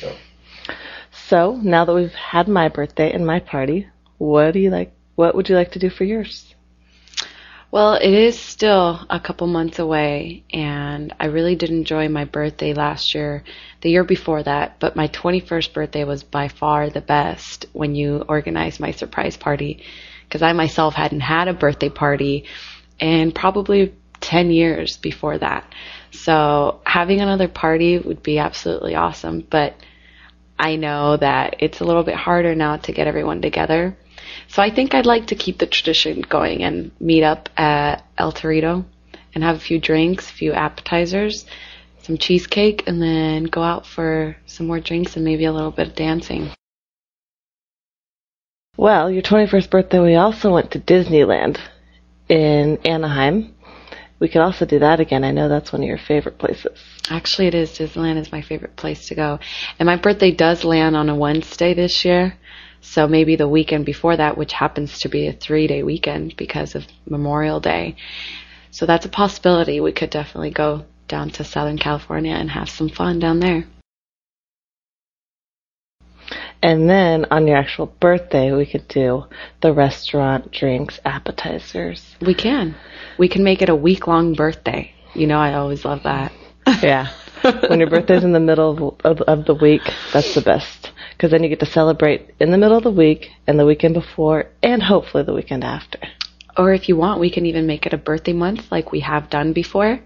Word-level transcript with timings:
So, 0.00 0.14
So 1.12 1.60
now 1.62 1.84
that 1.84 1.94
we've 1.94 2.14
had 2.14 2.48
my 2.48 2.68
birthday 2.68 3.12
and 3.12 3.26
my 3.26 3.40
party, 3.40 3.88
what 4.18 4.52
do 4.52 4.60
you 4.60 4.70
like? 4.70 4.92
What 5.16 5.34
would 5.34 5.48
you 5.48 5.56
like 5.56 5.72
to 5.72 5.78
do 5.78 5.90
for 5.90 6.04
yours? 6.04 6.54
Well, 7.70 7.94
it 7.94 8.14
is 8.14 8.38
still 8.38 9.04
a 9.10 9.20
couple 9.20 9.46
months 9.46 9.78
away, 9.78 10.44
and 10.50 11.12
I 11.20 11.26
really 11.26 11.54
did 11.54 11.68
enjoy 11.68 12.08
my 12.08 12.24
birthday 12.24 12.72
last 12.72 13.14
year, 13.14 13.44
the 13.82 13.90
year 13.90 14.04
before 14.04 14.42
that, 14.42 14.80
but 14.80 14.96
my 14.96 15.08
21st 15.08 15.74
birthday 15.74 16.04
was 16.04 16.22
by 16.22 16.48
far 16.48 16.88
the 16.88 17.02
best 17.02 17.66
when 17.74 17.94
you 17.94 18.24
organized 18.26 18.80
my 18.80 18.92
surprise 18.92 19.36
party, 19.36 19.82
because 20.24 20.40
I 20.40 20.54
myself 20.54 20.94
hadn't 20.94 21.20
had 21.20 21.48
a 21.48 21.52
birthday 21.52 21.90
party 21.90 22.44
in 23.00 23.32
probably 23.32 23.94
10 24.20 24.50
years 24.50 24.96
before 24.96 25.36
that. 25.36 25.70
So 26.10 26.80
having 26.84 27.20
another 27.20 27.48
party 27.48 27.98
would 27.98 28.22
be 28.22 28.38
absolutely 28.38 28.94
awesome, 28.94 29.46
but 29.48 29.76
I 30.58 30.76
know 30.76 31.16
that 31.16 31.56
it's 31.60 31.80
a 31.80 31.84
little 31.84 32.02
bit 32.02 32.16
harder 32.16 32.54
now 32.54 32.76
to 32.76 32.92
get 32.92 33.06
everyone 33.06 33.40
together. 33.42 33.96
So 34.48 34.62
I 34.62 34.70
think 34.74 34.94
I'd 34.94 35.06
like 35.06 35.28
to 35.28 35.34
keep 35.34 35.58
the 35.58 35.66
tradition 35.66 36.22
going 36.22 36.62
and 36.62 36.90
meet 37.00 37.22
up 37.22 37.48
at 37.56 38.04
El 38.16 38.32
Torito 38.32 38.84
and 39.34 39.44
have 39.44 39.56
a 39.56 39.60
few 39.60 39.78
drinks, 39.78 40.28
a 40.28 40.32
few 40.32 40.52
appetizers, 40.52 41.46
some 42.02 42.18
cheesecake, 42.18 42.84
and 42.86 43.00
then 43.00 43.44
go 43.44 43.62
out 43.62 43.86
for 43.86 44.36
some 44.46 44.66
more 44.66 44.80
drinks 44.80 45.16
and 45.16 45.24
maybe 45.24 45.44
a 45.44 45.52
little 45.52 45.70
bit 45.70 45.88
of 45.88 45.94
dancing. 45.94 46.50
Well, 48.76 49.10
your 49.10 49.22
21st 49.22 49.70
birthday, 49.70 49.98
we 49.98 50.14
also 50.14 50.52
went 50.52 50.70
to 50.72 50.78
Disneyland 50.78 51.58
in 52.28 52.78
Anaheim. 52.84 53.54
We 54.20 54.28
could 54.28 54.40
also 54.40 54.66
do 54.66 54.80
that 54.80 55.00
again. 55.00 55.22
I 55.24 55.30
know 55.30 55.48
that's 55.48 55.72
one 55.72 55.82
of 55.82 55.88
your 55.88 55.98
favorite 55.98 56.38
places. 56.38 56.78
Actually, 57.08 57.48
it 57.48 57.54
is. 57.54 57.70
Disneyland 57.70 58.18
is 58.18 58.32
my 58.32 58.42
favorite 58.42 58.76
place 58.76 59.06
to 59.08 59.14
go. 59.14 59.38
And 59.78 59.86
my 59.86 59.96
birthday 59.96 60.32
does 60.32 60.64
land 60.64 60.96
on 60.96 61.08
a 61.08 61.14
Wednesday 61.14 61.72
this 61.74 62.04
year. 62.04 62.34
So 62.80 63.06
maybe 63.06 63.36
the 63.36 63.48
weekend 63.48 63.86
before 63.86 64.16
that, 64.16 64.36
which 64.36 64.52
happens 64.52 65.00
to 65.00 65.08
be 65.08 65.26
a 65.26 65.32
three 65.32 65.66
day 65.66 65.82
weekend 65.82 66.36
because 66.36 66.74
of 66.74 66.86
Memorial 67.06 67.60
Day. 67.60 67.96
So 68.70 68.86
that's 68.86 69.06
a 69.06 69.10
possibility. 69.10 69.80
We 69.80 69.92
could 69.92 70.10
definitely 70.10 70.50
go 70.50 70.84
down 71.06 71.30
to 71.30 71.44
Southern 71.44 71.78
California 71.78 72.34
and 72.34 72.50
have 72.50 72.68
some 72.68 72.88
fun 72.88 73.18
down 73.18 73.40
there. 73.40 73.64
And 76.62 76.88
then 76.90 77.26
on 77.30 77.46
your 77.46 77.56
actual 77.56 77.86
birthday, 77.86 78.52
we 78.52 78.66
could 78.66 78.88
do 78.88 79.24
the 79.60 79.72
restaurant, 79.72 80.50
drinks, 80.50 80.98
appetizers. 81.04 82.16
We 82.20 82.34
can. 82.34 82.74
We 83.18 83.28
can 83.28 83.44
make 83.44 83.62
it 83.62 83.68
a 83.68 83.76
week 83.76 84.06
long 84.06 84.34
birthday. 84.34 84.92
You 85.14 85.26
know, 85.26 85.38
I 85.38 85.54
always 85.54 85.84
love 85.84 86.02
that. 86.04 86.32
Yeah. 86.82 87.08
when 87.68 87.78
your 87.78 87.88
birthday's 87.88 88.24
in 88.24 88.32
the 88.32 88.40
middle 88.40 88.70
of, 88.70 89.00
of, 89.04 89.20
of 89.22 89.44
the 89.46 89.54
week, 89.54 89.82
that's 90.12 90.34
the 90.34 90.40
best. 90.40 90.92
Because 91.12 91.30
then 91.30 91.42
you 91.42 91.48
get 91.48 91.60
to 91.60 91.66
celebrate 91.66 92.34
in 92.40 92.50
the 92.50 92.58
middle 92.58 92.76
of 92.76 92.82
the 92.82 92.90
week 92.90 93.30
and 93.46 93.58
the 93.58 93.64
weekend 93.64 93.94
before 93.94 94.46
and 94.62 94.82
hopefully 94.82 95.22
the 95.22 95.32
weekend 95.32 95.64
after. 95.64 95.98
Or 96.56 96.74
if 96.74 96.88
you 96.88 96.96
want, 96.96 97.20
we 97.20 97.30
can 97.30 97.46
even 97.46 97.66
make 97.66 97.86
it 97.86 97.92
a 97.92 97.96
birthday 97.96 98.32
month 98.32 98.70
like 98.70 98.90
we 98.92 99.00
have 99.00 99.30
done 99.30 99.52
before. 99.52 100.00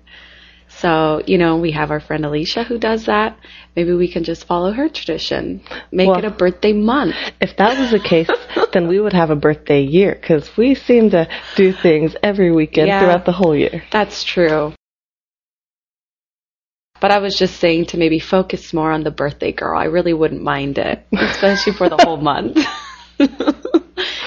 So, 0.78 1.22
you 1.26 1.38
know, 1.38 1.58
we 1.58 1.70
have 1.72 1.90
our 1.90 2.00
friend 2.00 2.24
Alicia 2.26 2.64
who 2.64 2.76
does 2.78 3.06
that. 3.06 3.38
Maybe 3.76 3.92
we 3.92 4.08
can 4.10 4.24
just 4.24 4.46
follow 4.46 4.72
her 4.72 4.88
tradition. 4.88 5.60
Make 5.92 6.08
Well- 6.08 6.18
it 6.18 6.24
a 6.24 6.30
birthday 6.30 6.72
month. 6.72 7.14
If 7.40 7.56
that 7.56 7.78
was 7.78 7.90
the 7.92 8.00
case, 8.00 8.28
then 8.72 8.88
we 8.88 8.98
would 9.00 9.12
have 9.12 9.30
a 9.30 9.36
birthday 9.36 9.82
year 9.82 10.16
because 10.20 10.56
we 10.56 10.74
seem 10.74 11.10
to 11.10 11.28
do 11.56 11.72
things 11.72 12.16
every 12.22 12.50
weekend 12.52 12.88
Yeah. 12.88 13.00
throughout 13.00 13.24
the 13.26 13.32
whole 13.32 13.54
year. 13.54 13.84
That's 13.92 14.24
true. 14.24 14.72
But 17.00 17.10
I 17.10 17.18
was 17.18 17.36
just 17.36 17.56
saying 17.58 17.86
to 17.86 17.98
maybe 17.98 18.18
focus 18.18 18.72
more 18.72 18.90
on 18.92 19.02
the 19.02 19.10
birthday 19.10 19.52
girl. 19.52 19.78
I 19.78 19.84
really 19.84 20.12
wouldn't 20.14 20.42
mind 20.42 20.78
it, 20.78 21.04
especially 21.12 21.72
for 21.72 21.88
the 21.88 21.96
whole 21.96 22.16
month. 22.30 22.58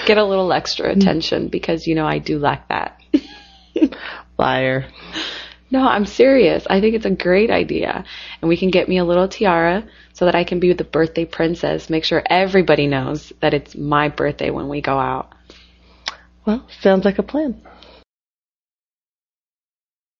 Get 0.05 0.17
a 0.17 0.23
little 0.23 0.51
extra 0.53 0.89
attention 0.91 1.47
because, 1.47 1.87
you 1.87 1.95
know, 1.95 2.05
I 2.05 2.19
do 2.19 2.37
lack 2.37 2.69
that. 2.69 2.99
Liar. 4.37 4.85
No, 5.71 5.87
I'm 5.87 6.05
serious. 6.05 6.65
I 6.69 6.79
think 6.79 6.95
it's 6.95 7.05
a 7.05 7.11
great 7.11 7.49
idea. 7.49 8.05
And 8.41 8.49
we 8.49 8.57
can 8.57 8.69
get 8.69 8.87
me 8.87 8.97
a 8.97 9.03
little 9.03 9.27
tiara 9.27 9.83
so 10.13 10.25
that 10.25 10.35
I 10.35 10.43
can 10.43 10.59
be 10.59 10.71
the 10.73 10.83
birthday 10.83 11.25
princess. 11.25 11.89
Make 11.89 12.03
sure 12.03 12.23
everybody 12.29 12.87
knows 12.87 13.33
that 13.41 13.53
it's 13.53 13.75
my 13.75 14.09
birthday 14.09 14.51
when 14.51 14.69
we 14.69 14.81
go 14.81 14.97
out. 14.97 15.33
Well, 16.45 16.67
sounds 16.81 17.05
like 17.05 17.17
a 17.17 17.23
plan. 17.23 17.61